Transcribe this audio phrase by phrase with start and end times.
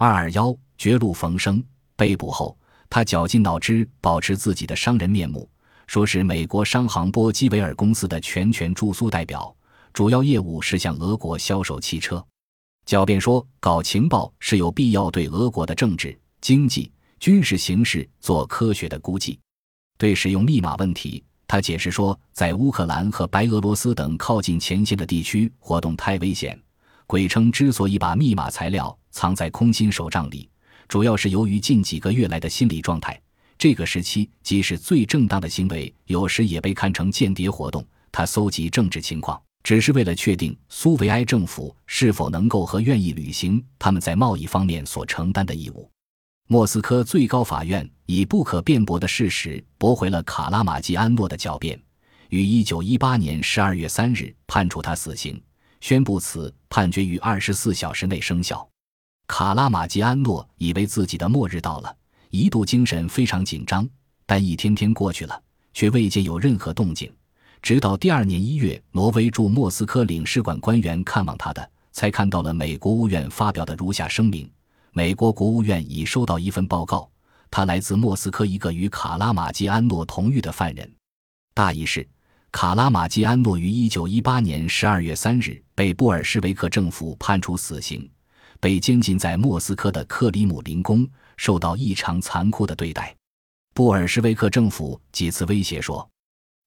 [0.00, 1.62] 二二幺绝路逢生，
[1.94, 2.56] 被捕后，
[2.88, 5.46] 他绞尽脑汁保持自己的商人面目，
[5.86, 9.54] 说是美国商行波基维尔公司的全权驻苏代表，
[9.92, 12.24] 主要业务是向俄国销售汽车。
[12.86, 19.38] 狡辩说搞情报是有必要对俄国的政治、经济、军事形势做科学的估计。
[19.98, 26.58] 对使用密码问题，他解释说，在乌克兰和白俄罗斯等靠近前线的地区活动太危险。
[27.10, 30.48] 鬼称之所以把密码材料藏在空心手账里，
[30.86, 33.20] 主要是由于近几个月来的心理状态。
[33.58, 37.84] 这个时期即使最正当的行为，有时也被看成间谍活动。
[38.12, 45.90] 他搜集政治情况，只是为了确定苏维埃政府是否能够和愿意履行他们在贸易方面所承担的义务。
[46.46, 51.76] 莫斯科最高法院以不可辩驳的事实驳回了卡拉马基安诺的狡辩，
[52.28, 55.42] 于一九一八年十二月三日判处他死刑。
[55.80, 58.66] 宣布此判决于二十四小时内生效。
[59.26, 61.96] 卡拉马基安诺以为自己的末日到了，
[62.30, 63.88] 一度精神非常紧张。
[64.26, 67.12] 但一天天过去了，却未见有任何动静。
[67.62, 74.50] 直到第二年一月，挪威驻莫斯科领事馆官员看望他的，才看到了美国务院发表的如下声明：
[74.92, 77.10] 美国国务院已收到一份报告，
[77.50, 80.90] 他来自莫斯科一个与卡拉马基安诺同狱的犯人。
[81.54, 82.06] 大意是。
[82.52, 88.08] 卡拉马基安诺于一九一八年十二月三日被布尔什维克政府判处死刑，
[88.58, 93.14] 被监禁在莫斯科的克里姆林宫，受到异常残酷的对待。
[93.72, 96.06] 布尔什维克政府几次威胁说，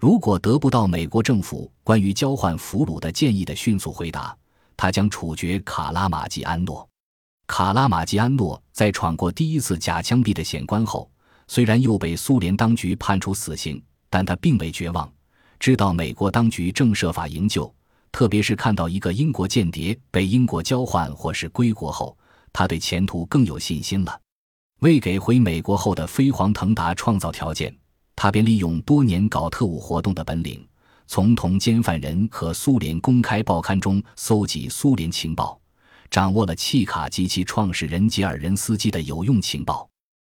[0.00, 4.36] 如果得不到美国政府关于交换俘虏的建议的迅速回答，
[4.76, 6.86] 他将处决卡拉马基安诺。
[7.46, 11.08] 卡拉马基安诺在闯过第一次假枪毙的险关后，
[11.46, 15.10] 虽然又被苏联当局判处死刑，但他并未绝望。
[15.58, 17.72] 知道美国当局正设法营救，
[18.12, 22.16] 特别是看到一个英国间谍被英国交换或是归国后，
[22.52, 24.20] 他对前途更有信心了。
[24.80, 27.76] 为给回美国后的飞黄腾达创造条件，
[28.14, 30.64] 他便利用多年搞特务活动的本领，
[31.08, 35.60] 从同监犯人和苏联公开报刊中搜集苏联情报，
[36.08, 39.90] 掌握了契卡及其创始人吉尔任斯基的有用情报。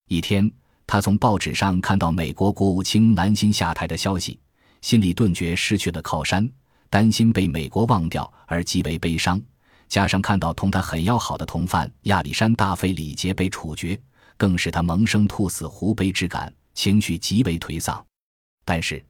[0.07, 0.49] 一天，
[0.88, 4.39] 他从报纸上看到美国国务卿兰辛下台的消息。
[4.81, 6.50] 心里顿觉失去了靠山，
[6.90, 9.41] 担心被美国忘掉而极为悲伤，
[9.88, 14.00] 加上看到同他很要好的同犯亚历山大·费里杰被处决，
[14.38, 18.03] 更使他萌生兔死狐悲之感，情绪极为颓丧。
[18.63, 19.03] 但是，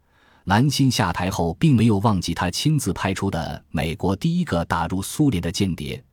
[0.46, 6.03] 兰辛下台后并没有忘记他亲自派出的美国第一个打入苏联的间谍，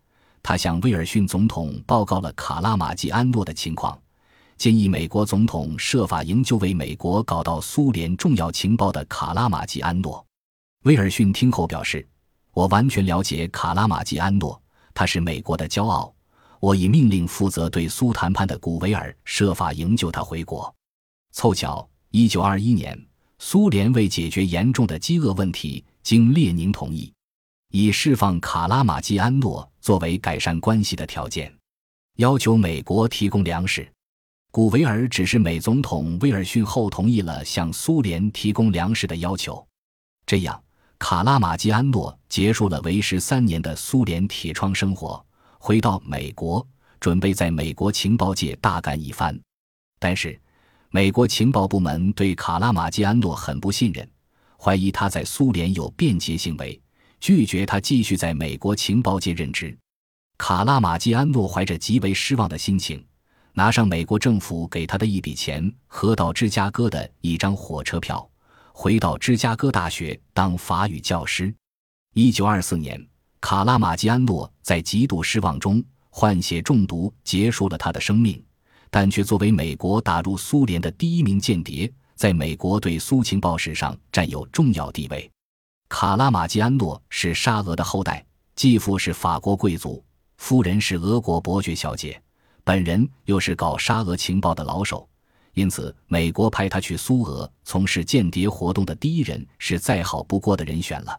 [0.42, 3.98] 他向威尔逊总统报告了卡拉马基安诺的情况。
[4.56, 10.24] 建议美国总统设法营救为美国搞到苏联重要情报的卡拉马基安诺。
[10.84, 12.06] 威尔逊听后表示
[12.54, 14.60] ：“我完全了解卡拉马基安诺，
[14.94, 16.12] 他是美国的骄傲。
[16.58, 20.74] 我已命令负责对苏谈判的古维尔设法营救他回国。”
[21.32, 22.98] 凑巧，一九二一年，
[23.38, 27.12] 苏联为解决严重的饥饿问题，经列宁同意，
[27.72, 31.54] 以释放卡拉马基安诺作为改善关系的条件，
[32.16, 33.86] 要求美国提供粮食。
[34.56, 39.62] 古维尔只是美总统威尔逊后同意了向苏联提供粮食的要求，
[40.24, 40.64] 这样
[40.98, 45.22] 卡拉马基安诺结束了为时三年的苏联铁窗生活，
[45.58, 46.66] 回到美国，
[46.98, 49.38] 准备在美国情报界大干一番。
[49.98, 50.40] 但是，
[50.88, 54.08] 美国情报部门对卡拉马基安诺很不信任，
[54.58, 56.80] 怀疑他在苏联有变节行为，
[57.20, 59.76] 拒绝他继续在美国情报界任职。
[60.38, 63.04] 卡拉马基安诺怀着极为失望的心情。
[63.58, 68.28] 拿上美国政府给他的一笔钱和到芝加哥的一张火车票，
[68.70, 71.52] 回到芝加哥大学当法语教师。
[72.12, 73.02] 一九二四年，
[73.40, 78.44] 卡拉马基安诺在极度失望中换血中毒，结束了他的生命，
[78.90, 85.30] 但却作为美国打入苏联的第一名间谍，在美国对苏情报史上占有重要地位。
[85.88, 88.22] 卡拉马基安诺是沙俄的后代，
[88.54, 90.04] 继父是法国贵族，
[90.36, 92.20] 夫人是俄国伯爵小姐。
[92.66, 95.08] 本人又是搞沙俄情报的老手，
[95.54, 101.16] 因此美国派他去苏俄从事间谍活动的第一人是再好不过的人选了。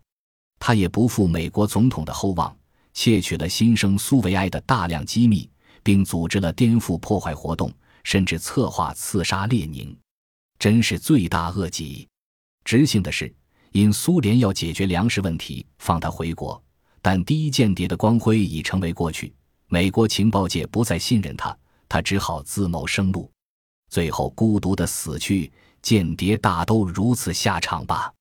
[0.60, 2.54] 他也不负美国总统的厚望，
[2.94, 5.50] 窃取了新生苏维埃的大量机密，
[5.84, 7.72] 并组织了颠覆破坏活动，
[8.04, 9.98] 甚至策划刺杀列宁，
[10.60, 12.06] 真是罪大恶极。
[12.66, 13.34] 执行的是，
[13.72, 16.62] 因苏联要解决粮食问题，放他回国，
[17.02, 19.34] 但第一间谍的光辉已成为过去。
[19.70, 21.58] 美国情报界不再信任他，
[21.90, 23.30] 他只好自谋生路，
[23.90, 25.52] 最后孤独的死去。
[25.82, 28.12] 间谍大都如此下场吧。